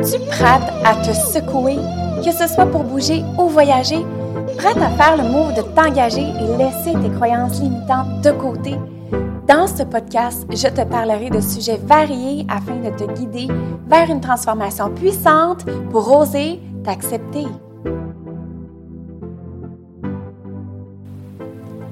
[0.00, 1.76] Es-tu prête à te secouer,
[2.24, 4.04] que ce soit pour bouger ou voyager?
[4.56, 8.74] Prête à faire le move de t'engager et laisser tes croyances limitantes de côté?
[9.46, 13.46] Dans ce podcast, je te parlerai de sujets variés afin de te guider
[13.86, 17.46] vers une transformation puissante pour oser t'accepter.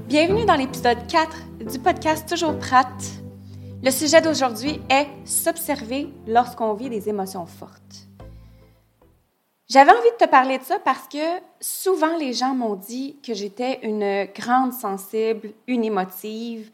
[0.09, 3.22] Bienvenue dans l'épisode 4 du podcast Toujours prête
[3.83, 8.07] le sujet d'aujourd'hui est s'observer lorsqu'on vit des émotions fortes.
[9.69, 13.35] J'avais envie de te parler de ça parce que souvent les gens m'ont dit que
[13.35, 16.71] j'étais une grande sensible, une émotive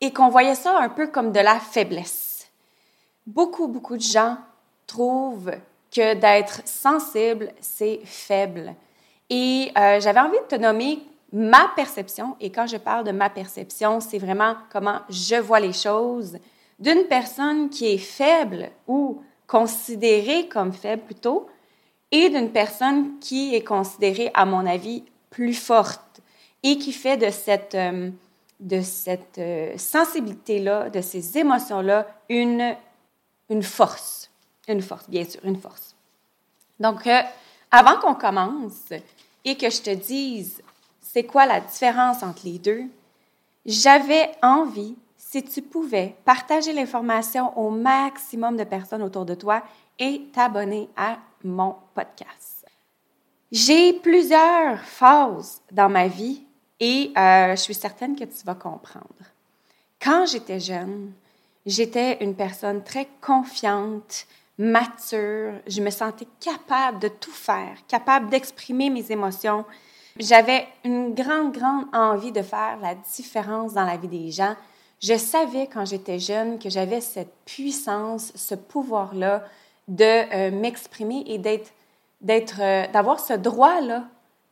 [0.00, 2.48] et qu'on voyait ça un peu comme de la faiblesse.
[3.26, 4.36] Beaucoup, beaucoup de gens
[4.86, 5.52] trouvent
[5.90, 8.74] que d'être sensible, c'est faible.
[9.30, 11.00] Et euh, j'avais envie de te nommer
[11.32, 15.72] ma perception, et quand je parle de ma perception, c'est vraiment comment je vois les
[15.72, 16.38] choses,
[16.78, 21.48] d'une personne qui est faible ou considérée comme faible plutôt,
[22.10, 26.20] et d'une personne qui est considérée, à mon avis, plus forte
[26.62, 28.10] et qui fait de cette, euh,
[28.60, 32.76] de cette euh, sensibilité-là, de ces émotions-là, une,
[33.50, 34.30] une force.
[34.68, 35.94] Une force, bien sûr, une force.
[36.80, 37.20] Donc, euh,
[37.70, 38.92] avant qu'on commence
[39.44, 40.62] et que je te dise
[41.12, 42.84] c'est quoi la différence entre les deux,
[43.64, 49.62] j'avais envie, si tu pouvais, partager l'information au maximum de personnes autour de toi
[49.98, 52.66] et t'abonner à mon podcast.
[53.52, 56.42] J'ai plusieurs phases dans ma vie
[56.80, 59.06] et euh, je suis certaine que tu vas comprendre.
[60.02, 61.12] Quand j'étais jeune,
[61.64, 64.26] j'étais une personne très confiante,
[64.58, 69.64] mature, je me sentais capable de tout faire, capable d'exprimer mes émotions,
[70.18, 74.54] j'avais une grande, grande envie de faire la différence dans la vie des gens.
[75.02, 79.44] Je savais quand j'étais jeune que j'avais cette puissance, ce pouvoir-là
[79.88, 81.70] de euh, m'exprimer et d'être,
[82.20, 84.04] d'être, euh, d'avoir ce droit-là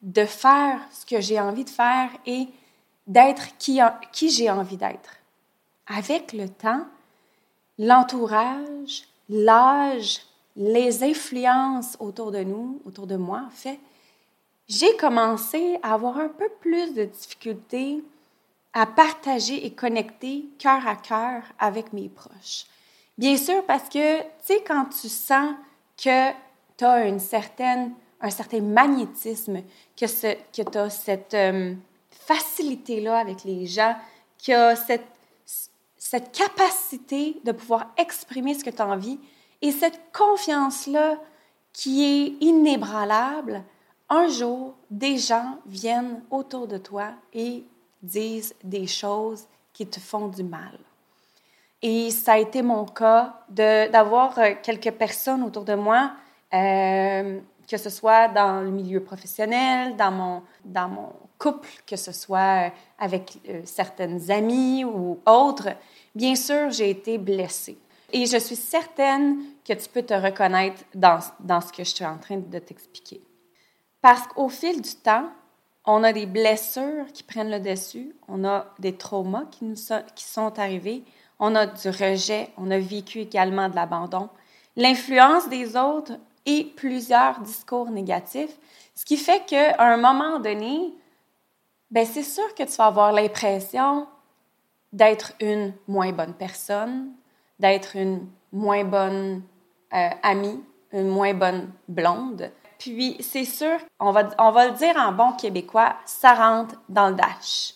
[0.02, 2.46] de faire ce que j'ai envie de faire et
[3.06, 3.80] d'être qui,
[4.12, 5.16] qui j'ai envie d'être.
[5.86, 6.84] Avec le temps,
[7.78, 10.20] l'entourage, l'âge,
[10.56, 13.80] les influences autour de nous, autour de moi, en fait,
[14.68, 18.02] j'ai commencé à avoir un peu plus de difficultés
[18.72, 22.66] à partager et connecter cœur à cœur avec mes proches.
[23.16, 25.54] Bien sûr, parce que, tu sais, quand tu sens
[25.96, 26.30] que
[26.76, 29.62] tu as une certaine, un certain magnétisme,
[29.96, 31.74] que, tu as cette euh,
[32.10, 33.94] facilité-là avec les gens,
[34.44, 35.06] que as cette,
[35.96, 39.20] cette capacité de pouvoir exprimer ce que tu as envie
[39.62, 41.16] et cette confiance-là
[41.72, 43.62] qui est inébranlable,
[44.14, 47.64] un jour, des gens viennent autour de toi et
[48.02, 50.78] disent des choses qui te font du mal.
[51.82, 56.12] Et ça a été mon cas d'avoir euh, quelques personnes autour de moi,
[56.54, 62.12] euh, que ce soit dans le milieu professionnel, dans mon, dans mon couple, que ce
[62.12, 65.70] soit avec euh, certaines amies ou autres.
[66.14, 67.76] Bien sûr, j'ai été blessée.
[68.12, 72.06] Et je suis certaine que tu peux te reconnaître dans, dans ce que je suis
[72.06, 73.20] en train de t'expliquer.
[74.04, 75.30] Parce qu'au fil du temps,
[75.86, 80.02] on a des blessures qui prennent le dessus, on a des traumas qui nous sont,
[80.14, 81.04] qui sont arrivés,
[81.38, 84.28] on a du rejet, on a vécu également de l'abandon,
[84.76, 88.54] l'influence des autres et plusieurs discours négatifs,
[88.94, 90.92] ce qui fait qu'à un moment donné,
[91.90, 94.06] ben c'est sûr que tu vas avoir l'impression
[94.92, 97.10] d'être une moins bonne personne,
[97.58, 99.40] d'être une moins bonne
[99.94, 104.96] euh, amie, une moins bonne blonde, puis, c'est sûr, on va, on va le dire
[104.96, 107.74] en bon québécois, ça rentre dans le dash.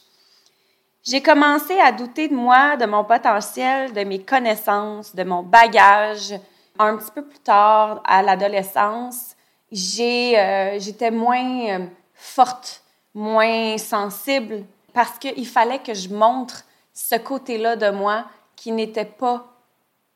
[1.03, 6.35] J'ai commencé à douter de moi, de mon potentiel, de mes connaissances, de mon bagage.
[6.79, 9.35] Un petit peu plus tard, à l'adolescence,
[9.73, 12.83] euh, j'étais moins euh, forte,
[13.15, 18.25] moins sensible, parce qu'il fallait que je montre ce côté-là de moi
[18.57, 19.47] qui n'était pas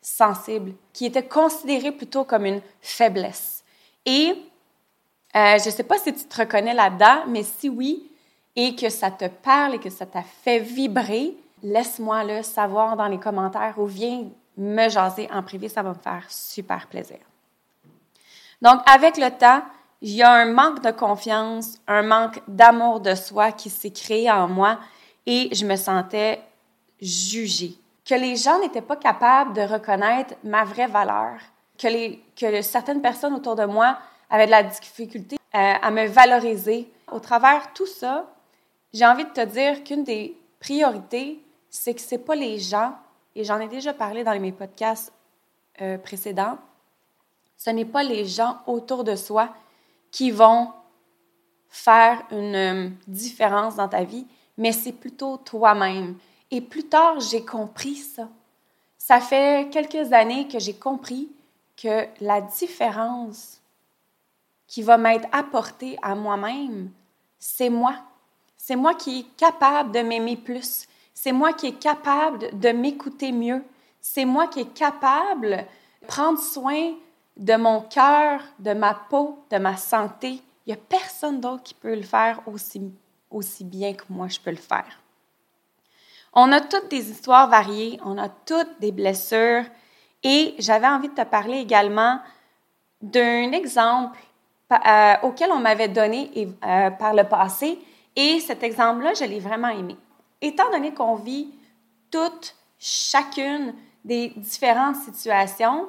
[0.00, 3.64] sensible, qui était considéré plutôt comme une faiblesse.
[4.04, 4.34] Et
[5.34, 8.10] euh, je ne sais pas si tu te reconnais là-dedans, mais si oui,
[8.54, 13.06] et que ça te parle et que ça t'a fait vibrer, laisse-moi le savoir dans
[13.06, 14.24] les commentaires ou viens
[14.56, 17.18] me jaser en privé, ça va me faire super plaisir.
[18.60, 19.62] Donc, avec le temps,
[20.02, 24.30] il y a un manque de confiance, un manque d'amour de soi qui s'est créé
[24.30, 24.78] en moi
[25.26, 26.42] et je me sentais
[27.00, 27.74] jugée.
[28.04, 31.38] Que les gens n'étaient pas capables de reconnaître ma vraie valeur,
[31.78, 33.96] que, les, que certaines personnes autour de moi
[34.32, 36.90] avait de la difficulté euh, à me valoriser.
[37.12, 38.26] Au travers tout ça,
[38.92, 41.38] j'ai envie de te dire qu'une des priorités,
[41.68, 42.94] c'est que ce n'est pas les gens,
[43.36, 45.12] et j'en ai déjà parlé dans mes podcasts
[45.80, 46.58] euh, précédents,
[47.58, 49.54] Ce n'est pas les gens autour de soi
[50.10, 50.72] qui vont
[51.68, 54.26] faire une euh, différence dans ta vie,
[54.56, 56.16] mais c'est plutôt toi-même.
[56.50, 58.28] Et plus tard, j'ai compris ça.
[58.98, 61.28] Ça fait quelques années que j'ai compris
[61.76, 63.61] que la différence
[64.72, 66.90] qui va m'être apportée à moi-même,
[67.38, 67.94] c'est moi.
[68.56, 70.86] C'est moi qui est capable de m'aimer plus.
[71.12, 73.62] C'est moi qui est capable de m'écouter mieux.
[74.00, 75.66] C'est moi qui est capable
[76.00, 76.94] de prendre soin
[77.36, 80.40] de mon cœur, de ma peau, de ma santé.
[80.64, 82.80] Il n'y a personne d'autre qui peut le faire aussi,
[83.30, 85.02] aussi bien que moi je peux le faire.
[86.32, 89.64] On a toutes des histoires variées, on a toutes des blessures
[90.22, 92.20] et j'avais envie de te parler également
[93.02, 94.18] d'un exemple
[94.72, 96.30] euh, auquel on m'avait donné
[96.64, 97.78] euh, par le passé
[98.16, 99.96] et cet exemple-là, je l'ai vraiment aimé.
[100.40, 101.48] Étant donné qu'on vit
[102.10, 103.74] toutes, chacune
[104.04, 105.88] des différentes situations,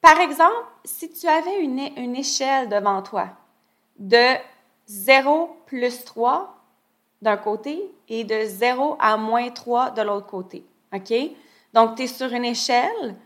[0.00, 3.28] par exemple, si tu avais une, échelle devant toi
[3.98, 4.36] de
[4.86, 6.56] 0 plus 3
[7.22, 10.64] d'un côté et de 0 à moins 3 de l'autre côté.
[10.92, 11.12] OK?
[11.72, 13.16] Donc, tu es sur une échelle,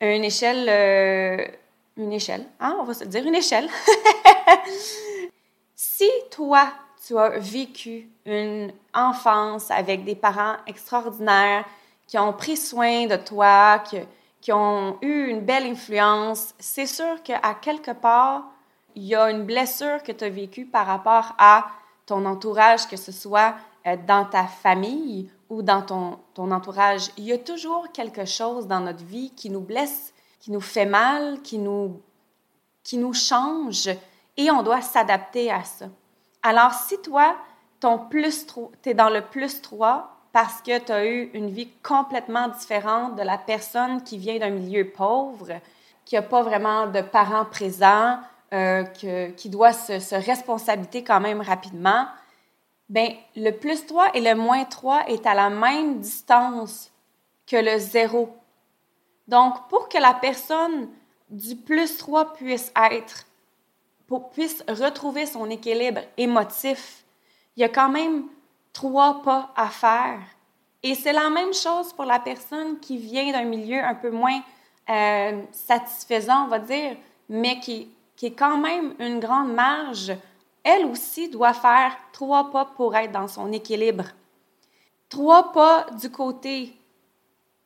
[0.00, 1.46] une échelle, euh,
[1.96, 2.76] une échelle, hein?
[2.80, 3.68] on va se dire une échelle.
[5.74, 6.68] si toi,
[7.06, 11.64] tu as vécu une enfance avec des parents extraordinaires
[12.06, 13.98] qui ont pris soin de toi, qui,
[14.40, 18.44] qui ont eu une belle influence, c'est sûr qu'à quelque part,
[18.94, 21.66] il y a une blessure que tu as vécue par rapport à
[22.06, 23.54] ton entourage, que ce soit
[23.86, 28.66] euh, dans ta famille ou dans ton, ton entourage, il y a toujours quelque chose
[28.66, 30.13] dans notre vie qui nous blesse,
[30.44, 32.02] qui nous fait mal, qui nous,
[32.82, 33.88] qui nous change
[34.36, 35.86] et on doit s'adapter à ça.
[36.42, 37.34] Alors, si toi,
[37.80, 38.46] ton plus
[38.82, 43.16] tu es dans le plus 3 parce que tu as eu une vie complètement différente
[43.16, 45.48] de la personne qui vient d'un milieu pauvre,
[46.04, 48.18] qui n'a pas vraiment de parents présents,
[48.52, 52.04] euh, qui doit se, se responsabiliser quand même rapidement,
[52.90, 56.90] ben le plus 3 et le moins 3 est à la même distance
[57.46, 58.28] que le 0.
[59.28, 60.88] Donc, pour que la personne
[61.30, 63.26] du plus 3 puisse être,
[64.06, 67.04] pour, puisse retrouver son équilibre émotif,
[67.56, 68.24] il y a quand même
[68.72, 70.20] trois pas à faire.
[70.82, 74.42] Et c'est la même chose pour la personne qui vient d'un milieu un peu moins
[74.90, 76.96] euh, satisfaisant, on va dire,
[77.28, 80.12] mais qui qui est quand même une grande marge,
[80.62, 84.04] elle aussi doit faire trois pas pour être dans son équilibre.
[85.08, 86.74] Trois pas du côté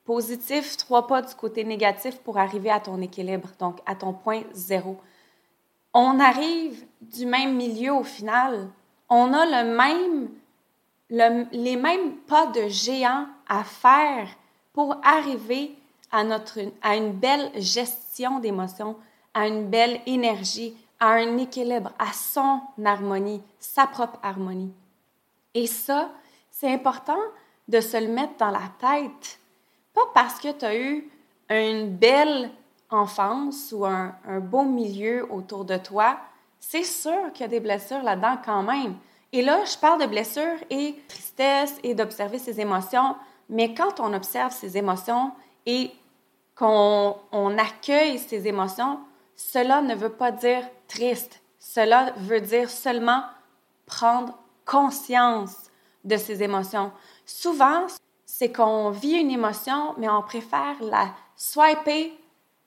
[0.08, 4.40] positif, trois pas du côté négatif pour arriver à ton équilibre, donc à ton point
[4.54, 4.96] zéro.
[5.92, 8.70] On arrive du même milieu au final.
[9.10, 10.30] On a le même,
[11.52, 14.28] les mêmes pas de géant à faire
[14.72, 15.76] pour arriver
[16.10, 18.96] à, notre, à une belle gestion d'émotions,
[19.34, 24.72] à une belle énergie, à un équilibre, à son harmonie, sa propre harmonie.
[25.52, 26.08] Et ça,
[26.50, 27.20] c'est important
[27.68, 29.38] de se le mettre dans la tête.
[29.98, 31.10] Pas parce que tu as eu
[31.50, 32.52] une belle
[32.88, 36.20] enfance ou un, beau milieu autour de toi,
[36.60, 38.94] c'est sûr qu'il y a des blessures là-dedans quand même.
[39.32, 43.16] Et là, je parle de blessures et tristesse et d'observer ses émotions,
[43.48, 45.32] mais quand on observe ses émotions
[45.66, 45.90] et
[46.54, 49.00] qu'on on accueille ses émotions,
[49.34, 51.40] cela ne veut pas dire triste.
[51.58, 53.24] Cela veut dire seulement
[53.84, 55.72] prendre conscience
[56.04, 56.92] de ses émotions.
[57.26, 57.88] Souvent,
[58.30, 62.12] c'est qu'on vit une émotion, mais on préfère la swiper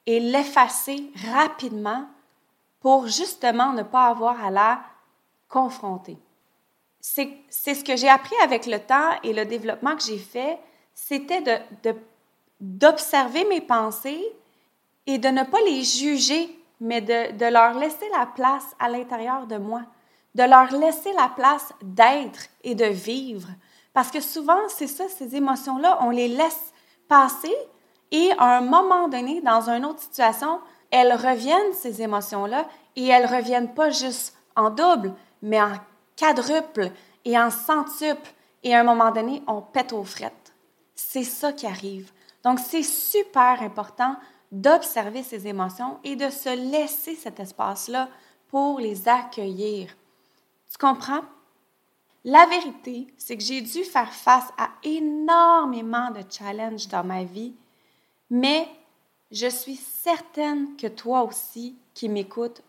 [0.07, 2.07] et l'effacer rapidement
[2.79, 4.81] pour justement ne pas avoir à la
[5.47, 6.17] confronter.
[6.99, 10.57] C'est ce que j'ai appris avec le temps et le développement que j'ai fait,
[10.95, 11.43] c'était
[12.59, 14.25] d'observer de, mes pensées
[15.05, 19.57] et de ne pas les juger mais de, leur laisser la place à l'intérieur de
[19.57, 19.83] moi,
[20.33, 23.47] de leur laisser la place d'être et de vivre.
[23.93, 26.73] Parce que souvent, c'est ça, ces émotions-là, on les laisse
[27.07, 27.55] passer
[28.11, 30.59] et à un moment donné, dans une autre situation,
[30.91, 32.67] elles reviennent, ces émotions-là,
[32.97, 35.71] et elles reviennent pas juste en double, mais en
[36.17, 36.91] quadruple
[37.23, 38.33] et en centuple.
[38.63, 40.53] Et à un moment donné, on pète aux frettes.
[40.93, 42.11] C'est ça qui arrive.
[42.43, 44.15] Donc, c'est super important
[44.51, 48.09] d'observer ses émotions et de se laisser cet espace-là
[48.49, 49.95] pour les accueillir.
[50.69, 51.21] Tu comprends?
[52.23, 57.53] La vérité, c'est que j'ai dû faire face à énormément de challenges dans ma vie,
[58.29, 58.67] mais
[59.31, 62.61] je suis certaine que toi aussi qui m'écoutes,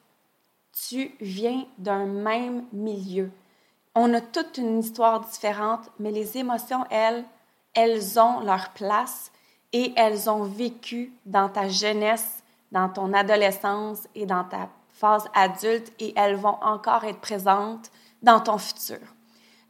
[0.88, 3.30] tu viens d'un même milieu.
[3.94, 7.24] On a toute une histoire différente, mais les émotions, elles,
[7.74, 9.30] elles ont leur place
[9.74, 12.42] et elles ont vécu dans ta jeunesse
[12.72, 17.90] dans ton adolescence et dans ta phase adulte et elles vont encore être présentes
[18.22, 18.98] dans ton futur.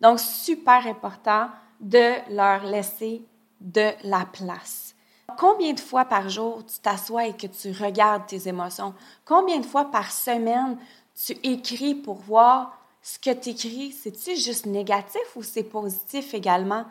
[0.03, 1.49] Donc, super important
[1.81, 3.25] de leur laisser
[3.61, 4.95] de la place.
[5.39, 8.95] Combien de fois par jour tu t'assois et que tu regardes tes émotions?
[9.25, 10.77] Combien de fois par semaine
[11.15, 13.93] tu écris pour voir ce que tu écris?
[13.93, 16.85] C'est-tu juste négatif ou c'est positif également?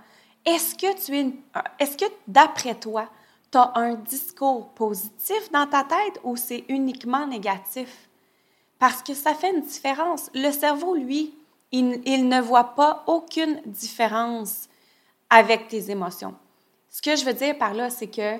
[0.45, 1.33] Est-ce que tu es,
[1.79, 3.09] est-ce que d'après toi,
[3.51, 8.09] tu as un discours positif dans ta tête ou c'est uniquement négatif?
[8.79, 10.31] Parce que ça fait une différence.
[10.33, 11.35] Le cerveau, lui,
[11.71, 14.67] il, ne voit pas aucune différence
[15.29, 16.35] avec tes émotions.
[16.89, 18.37] Ce que je veux dire par là, c'est que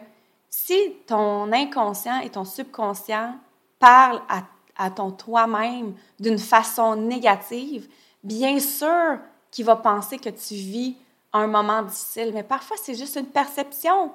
[0.50, 0.75] si
[1.07, 3.35] ton inconscient et ton subconscient
[3.79, 4.43] parlent à,
[4.77, 7.88] à ton toi-même d'une façon négative,
[8.23, 9.19] bien sûr
[9.50, 10.97] qu'il va penser que tu vis
[11.33, 14.11] un moment difficile, mais parfois c'est juste une perception.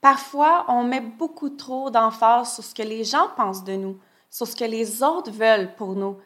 [0.00, 3.98] Parfois, on met beaucoup trop d'emphase sur ce que les gens pensent de nous,
[4.30, 6.16] sur ce que les autres veulent pour nous.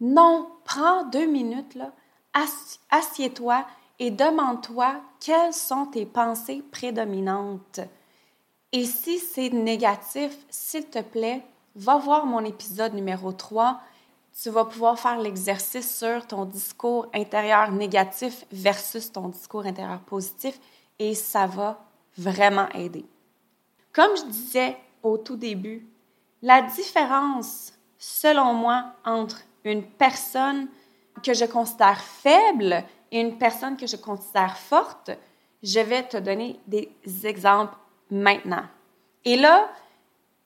[0.00, 1.92] Non, prends deux minutes, là,
[2.90, 3.64] assieds-toi
[3.98, 7.80] et demande-toi quelles sont tes pensées prédominantes.
[8.72, 11.42] Et si c'est négatif, s'il te plaît,
[11.76, 13.80] va voir mon épisode numéro 3.
[14.42, 20.60] Tu vas pouvoir faire l'exercice sur ton discours intérieur négatif versus ton discours intérieur positif
[20.98, 21.82] et ça va
[22.18, 23.06] vraiment aider.
[23.94, 25.88] Comme je disais au tout début,
[26.42, 29.40] la différence, selon moi, entre
[29.72, 30.68] une personne
[31.22, 35.10] que je considère faible et une personne que je considère forte,
[35.62, 36.90] je vais te donner des
[37.24, 37.74] exemples
[38.10, 38.64] maintenant.
[39.24, 39.68] Et là,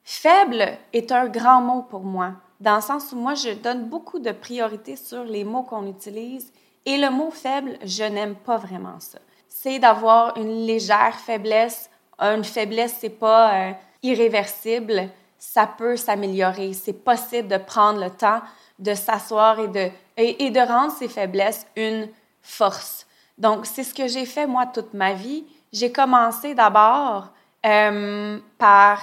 [0.03, 4.19] faible est un grand mot pour moi, dans le sens où moi, je donne beaucoup
[4.19, 6.53] de priorité sur les mots qu'on utilise
[6.85, 9.17] et le mot faible, je n'aime pas vraiment ça.
[9.47, 11.89] C'est d'avoir une légère faiblesse.
[12.19, 13.71] Une faiblesse, c'est pas euh,
[14.03, 15.09] irréversible.
[15.39, 16.73] Ça peut s'améliorer.
[16.73, 18.41] C'est possible de prendre le temps
[18.81, 22.09] de s'asseoir et de, et de rendre ses faiblesses une
[22.41, 23.07] force.
[23.37, 25.45] Donc, c'est ce que j'ai fait moi toute ma vie.
[25.71, 27.29] J'ai commencé d'abord
[27.65, 28.99] euh, par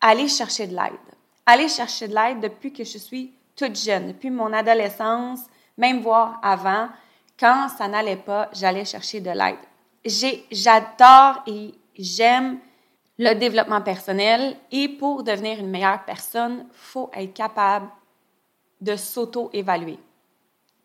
[0.00, 0.92] aller chercher de l'aide.
[1.46, 5.40] Aller chercher de l'aide depuis que je suis toute jeune, depuis mon adolescence,
[5.76, 6.88] même voire avant.
[7.38, 9.58] Quand ça n'allait pas, j'allais chercher de l'aide.
[10.52, 12.58] J'adore et j'aime
[13.18, 17.88] le développement personnel et pour devenir une meilleure personne, faut être capable
[18.80, 19.98] de s'auto-évaluer.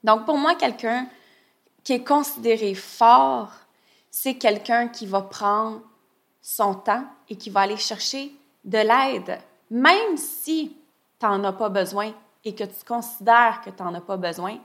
[0.04, 1.08] Donc, pour moi, quelqu'un
[1.84, 3.52] qui est considéré fort,
[4.10, 5.82] c'est quelqu'un qui va prendre
[6.42, 8.32] son temps et qui va aller chercher
[8.64, 10.76] de l'aide, même si
[11.20, 14.58] tu n'en as pas besoin et que tu considères que tu n'en as pas besoin,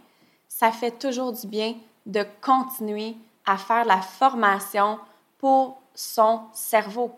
[0.48, 1.74] ça fait toujours du bien
[2.06, 3.16] de continuer
[3.46, 4.98] à faire la formation
[5.38, 7.12] pour son cerveau.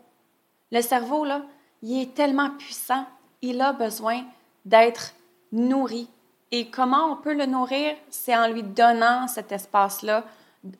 [0.71, 1.43] Le cerveau, là,
[1.83, 3.07] il est tellement puissant,
[3.43, 4.25] il a besoin
[4.65, 5.13] d'être
[5.53, 6.09] nourri,
[6.53, 7.95] et comment on peut le nourrir?
[8.09, 10.25] C'est en lui donnant cet espace-là,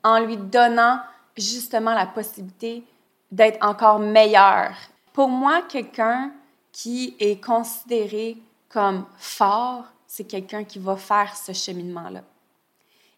[0.03, 0.99] en lui donnant
[1.37, 2.85] justement la possibilité
[3.31, 4.73] d'être encore meilleur.
[5.13, 6.33] Pour moi, quelqu'un
[6.73, 8.37] qui est considéré
[8.69, 12.23] comme fort, c'est quelqu'un qui va faire ce cheminement-là.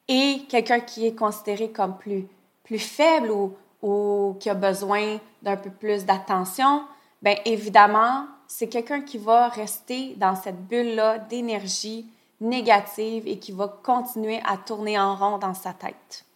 [0.08, 2.26] Et quelqu'un qui est considéré comme plus,
[2.64, 6.82] plus faible ou, ou qui a besoin d'un peu plus d'attention,
[7.22, 12.06] bien évidemment, c'est quelqu'un qui va rester dans cette bulle-là d'énergie,
[12.38, 16.26] négative et qui va continuer à tourner en rond dans sa tête.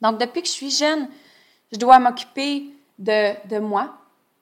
[0.00, 1.08] Donc, depuis que je suis jeune,
[1.72, 3.92] je dois m'occuper de, de moi.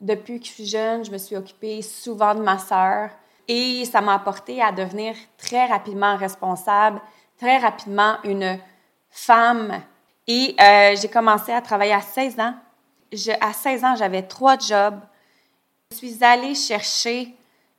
[0.03, 3.09] Depuis que je suis jeune, je me suis occupée souvent de ma sœur
[3.49, 7.01] et ça m'a apporté à devenir très rapidement responsable,
[7.39, 8.59] très rapidement une
[9.09, 9.81] femme.
[10.27, 12.55] Et euh, j'ai commencé à travailler à 16 ans.
[13.41, 15.01] À 16 ans, j'avais trois jobs.
[15.93, 17.35] Je suis allée chercher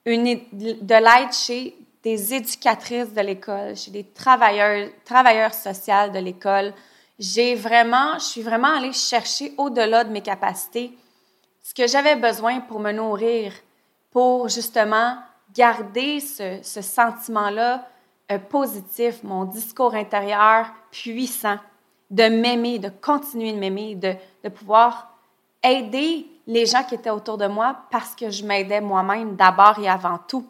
[0.05, 6.73] de l'aide chez des éducatrices de l'école, chez des travailleurs, travailleurs sociaux de l'école.
[7.17, 10.91] J'ai vraiment, je suis vraiment allée chercher au-delà de mes capacités
[11.63, 13.53] ce que j'avais besoin pour me nourrir,
[14.11, 15.15] pour justement
[15.55, 17.87] garder ce, ce sentiment-là
[18.29, 21.59] euh, positif, mon discours intérieur puissant,
[22.09, 25.17] de m'aimer, de continuer de m'aimer, de, de pouvoir
[25.63, 29.89] aider les gens qui étaient autour de moi parce que je m'aidais moi-même d'abord et
[29.89, 30.45] avant tout.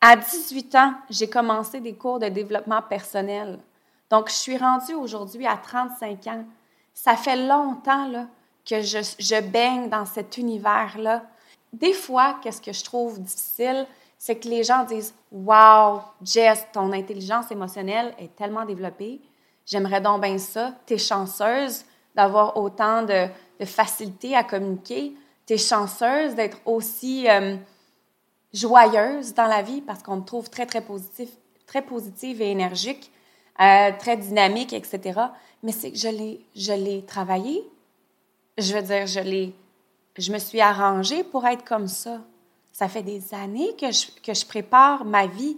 [0.00, 3.58] À 18 ans, j'ai commencé des cours de développement personnel.
[4.10, 6.44] Donc, je suis rendue aujourd'hui à 35 ans.
[6.92, 8.26] Ça fait longtemps là,
[8.68, 11.22] que je, je baigne dans cet univers-là.
[11.72, 13.86] Des fois, qu'est-ce que je trouve difficile,
[14.18, 19.20] c'est que les gens disent Wow, Jess, ton intelligence émotionnelle est tellement développée.
[19.66, 20.72] J'aimerais donc bien ça.
[20.86, 23.26] Tu es chanceuse d'avoir autant de,
[23.60, 25.14] de, facilité à communiquer.
[25.46, 27.28] Tu es chanceuse d'être aussi.
[27.28, 27.56] Euh,
[28.54, 31.28] joyeuse dans la vie parce qu'on me trouve très, très positif,
[31.66, 33.10] très positive et énergique,
[33.60, 35.20] euh, très dynamique, etc.
[35.62, 37.62] Mais c'est que je l'ai, travaillé.
[38.56, 39.50] Je veux dire, je
[40.16, 42.20] je me suis arrangée pour être comme ça.
[42.72, 45.56] Ça fait des années que je, que je prépare ma vie,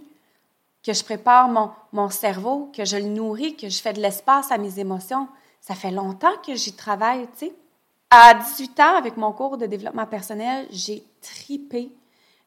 [0.83, 4.51] que je prépare mon, mon cerveau, que je le nourris, que je fais de l'espace
[4.51, 5.27] à mes émotions.
[5.61, 7.53] Ça fait longtemps que j'y travaille, tu sais.
[8.09, 11.91] À 18 ans, avec mon cours de développement personnel, j'ai tripé.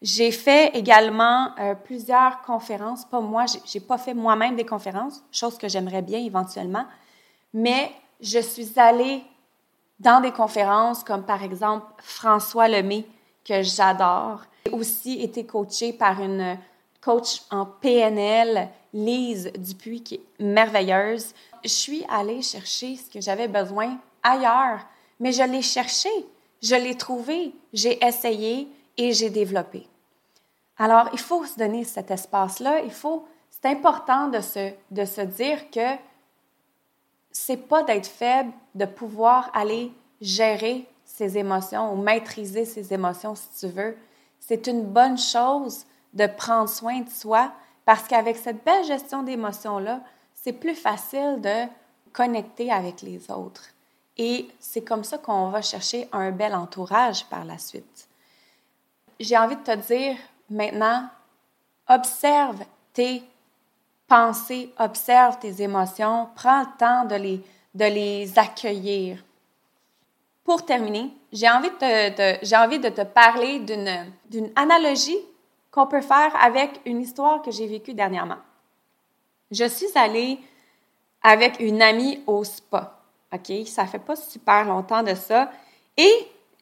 [0.00, 3.04] J'ai fait également euh, plusieurs conférences.
[3.04, 6.86] Pas moi, j'ai pas fait moi-même des conférences, chose que j'aimerais bien éventuellement,
[7.52, 9.22] mais je suis allée
[9.98, 13.04] dans des conférences comme par exemple François Lemay,
[13.44, 14.40] que j'adore.
[14.64, 16.56] J'ai aussi été coachée par une
[17.02, 21.34] coach en PNL, Lise Dupuis, qui est merveilleuse.
[21.62, 24.80] Je suis allée chercher ce que j'avais besoin ailleurs
[25.20, 26.08] mais je l'ai cherché,
[26.62, 29.86] je l'ai trouvé, j'ai essayé et j'ai développé.
[30.78, 35.20] Alors, il faut se donner cet espace-là, il faut, c'est important de se, de se
[35.20, 35.96] dire que
[37.30, 43.48] c'est pas d'être faible, de pouvoir aller gérer ses émotions ou maîtriser ses émotions si
[43.60, 43.96] tu veux.
[44.38, 45.84] C'est une bonne chose
[46.14, 47.52] de prendre soin de soi
[47.84, 50.00] parce qu'avec cette belle gestion d'émotions-là,
[50.34, 51.66] c'est plus facile de
[52.12, 53.68] connecter avec les autres.
[54.22, 58.06] Et c'est comme ça qu'on va chercher un bel entourage par la suite.
[59.18, 60.14] J'ai envie de te dire
[60.50, 61.08] maintenant,
[61.88, 62.58] observe
[62.92, 63.22] tes
[64.06, 67.42] pensées, observe tes émotions, prends le temps de les,
[67.74, 69.24] de les accueillir.
[70.44, 75.18] Pour terminer, j'ai envie, de, j'ai envie de te parler d'une analogie
[75.70, 78.42] qu'on peut faire avec une histoire que j'ai vécue dernièrement.
[79.50, 80.38] Je suis allée
[81.22, 82.99] avec une amie au spa.
[83.32, 83.66] OK?
[83.66, 85.50] Ça fait pas super longtemps de ça.
[85.96, 86.12] Et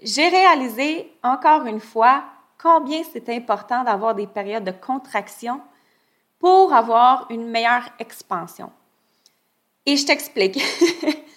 [0.02, 2.25] j'ai réalisé encore une fois
[2.60, 5.60] combien c'est important d'avoir des périodes de contraction
[6.38, 8.70] pour avoir une meilleure expansion.
[9.87, 10.61] Et je t'explique.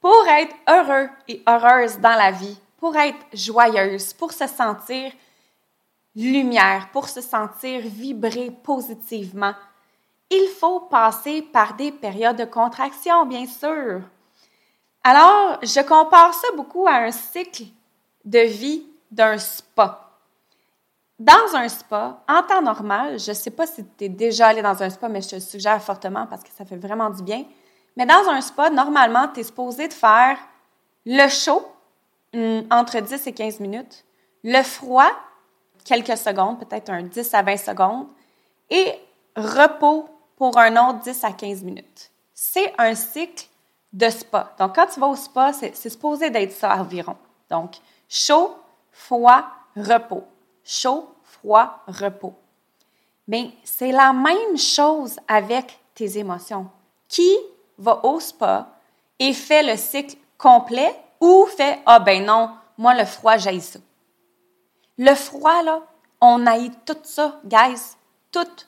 [0.00, 5.10] pour être heureux et heureuse dans la vie, pour être joyeuse, pour se sentir
[6.14, 9.54] lumière, pour se sentir vibrer positivement,
[10.30, 14.02] il faut passer par des périodes de contraction, bien sûr.
[15.06, 17.64] Alors, je compare ça beaucoup à un cycle
[18.24, 20.00] de vie d'un spa.
[21.18, 24.62] Dans un spa, en temps normal, je ne sais pas si tu es déjà allé
[24.62, 27.22] dans un spa, mais je te le suggère fortement parce que ça fait vraiment du
[27.22, 27.44] bien.
[27.96, 30.38] Mais dans un spa, normalement, tu es supposé de faire
[31.04, 31.62] le chaud
[32.32, 34.04] hmm, entre 10 et 15 minutes,
[34.42, 35.10] le froid
[35.84, 38.06] quelques secondes, peut-être un 10 à 20 secondes,
[38.70, 38.94] et
[39.36, 42.10] repos pour un autre 10 à 15 minutes.
[42.32, 43.46] C'est un cycle
[43.94, 44.52] de spa.
[44.58, 47.16] Donc, quand tu vas au spa, c'est supposé d'être ça environ.
[47.48, 47.76] Donc,
[48.08, 48.56] chaud,
[48.90, 49.44] froid,
[49.76, 50.24] repos.
[50.64, 52.34] Chaud, froid, repos.
[53.28, 56.68] Mais c'est la même chose avec tes émotions.
[57.08, 57.30] Qui
[57.78, 58.68] va au spa
[59.18, 63.78] et fait le cycle complet ou fait Ah ben non, moi le froid, j'aille ça.
[64.98, 65.82] Le froid, là,
[66.20, 67.96] on haït tout ça, guys.
[68.32, 68.66] Tout.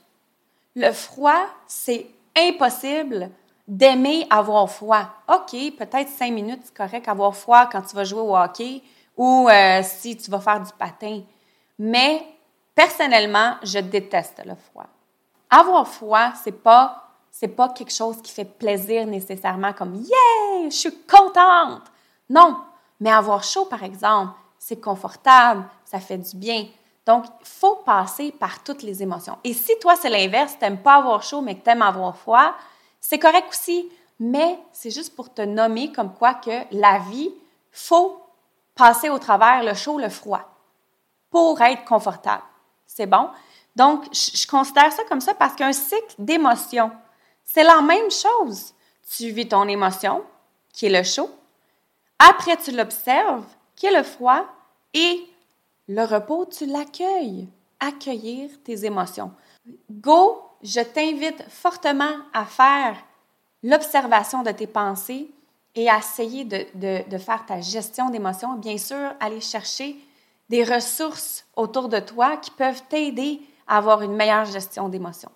[0.76, 3.30] Le froid, c'est impossible
[3.66, 5.06] d'aimer avoir froid.
[5.28, 8.82] OK, peut-être cinq minutes, c'est correct avoir froid quand tu vas jouer au hockey
[9.16, 11.22] ou euh, si tu vas faire du patin.
[11.78, 12.24] Mais
[12.74, 14.86] personnellement, je déteste le froid.
[15.50, 20.74] Avoir froid, c'est pas c'est pas quelque chose qui fait plaisir nécessairement comme yeah, je
[20.74, 21.82] suis contente.
[22.30, 22.56] Non,
[22.98, 26.66] mais avoir chaud par exemple, c'est confortable, ça fait du bien.
[27.06, 29.38] Donc, il faut passer par toutes les émotions.
[29.44, 32.16] Et si toi, c'est l'inverse, tu n'aimes pas avoir chaud, mais que tu aimes avoir
[32.16, 32.52] froid,
[33.08, 33.88] c'est correct aussi,
[34.18, 37.30] mais c'est juste pour te nommer comme quoi que la vie,
[37.70, 38.20] faut
[38.74, 40.42] passer au travers le chaud, le froid
[41.30, 42.42] pour être confortable.
[42.84, 43.28] C'est bon?
[43.76, 46.90] Donc, je, considère ça comme ça parce qu'un cycle d'émotions,
[47.44, 48.74] c'est la même chose.
[49.08, 50.24] Tu vis ton émotion,
[50.72, 51.30] qui est le chaud.
[52.18, 54.44] Après, tu l'observes, qui est le froid.
[54.94, 55.24] Et
[55.86, 57.46] le repos, tu l'accueilles.
[57.78, 59.30] Accueillir tes émotions.
[59.92, 62.96] Go je t'invite fortement à faire
[63.62, 65.30] l'observation de tes pensées
[65.76, 68.54] et à essayer de, faire ta gestion d'émotions.
[68.54, 69.96] Bien sûr, aller chercher
[70.48, 75.30] des ressources autour de toi qui peuvent t'aider à avoir une meilleure gestion d'émotions.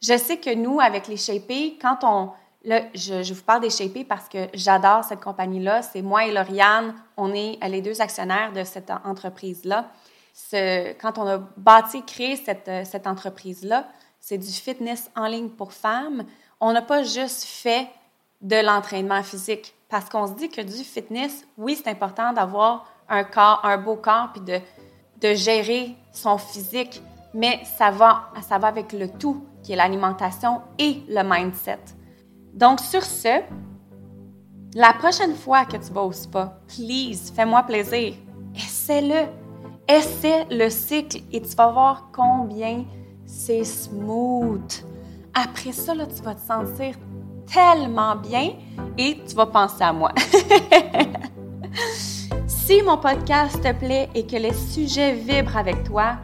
[0.00, 2.30] Je sais que nous, avec les Shapés, quand on...
[2.64, 5.82] je, vous parle des Shapés parce que j'adore cette compagnie-là.
[5.82, 9.90] C'est moi et Lauriane, on est les deux actionnaires de cette entreprise-là.
[11.00, 13.88] quand on a bâti, créé cette, cette entreprise-là,
[14.20, 16.24] c'est du fitness en ligne pour femmes.
[16.60, 17.88] On n'a pas juste fait
[18.40, 23.24] de l'entraînement physique parce qu'on se dit que du fitness, oui, c'est important d'avoir un
[23.24, 24.60] corps, un beau corps, puis de
[25.20, 27.02] de gérer son physique,
[27.34, 31.80] mais ça va, ça va avec le tout, qui est l'alimentation et le mindset.
[32.54, 33.40] Donc, sur ce,
[34.74, 38.14] la prochaine fois que tu vas au spa, please, fais-moi plaisir.
[38.54, 39.26] Essaie-le.
[39.88, 42.84] Essaie le cycle et tu vas voir combien
[43.28, 44.72] c'est smooth.
[45.34, 46.94] Après ça, là, tu vas te sentir
[47.46, 48.52] tellement bien
[48.96, 50.12] et tu vas penser à moi.
[52.46, 56.16] si mon podcast te plaît et que les sujets vibrent avec toi,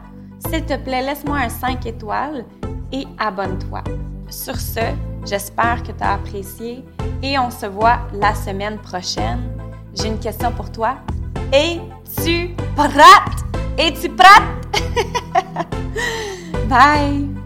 [0.49, 2.45] s'il te plaît, laisse-moi un 5 étoiles
[2.91, 3.83] et abonne-toi.
[4.29, 4.81] Sur ce,
[5.25, 6.83] j'espère que tu as apprécié
[7.21, 9.43] et on se voit la semaine prochaine.
[9.93, 10.97] J'ai une question pour toi.
[11.53, 13.45] Es-tu prête?
[13.77, 15.75] Es-tu prête?
[16.67, 17.44] Bye!